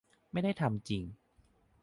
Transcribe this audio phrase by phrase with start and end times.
[0.31, 1.03] ไม่ได้ทำจริง